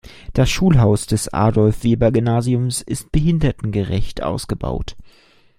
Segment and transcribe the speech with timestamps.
[0.33, 4.95] Das Schulhaus des Adolf-Weber-Gymnasiums ist behindertengerecht ausgebaut.